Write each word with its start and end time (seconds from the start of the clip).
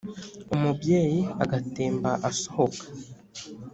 umubyeyi 0.55 1.19
agatemba 1.43 2.11
asohoka 2.29 2.83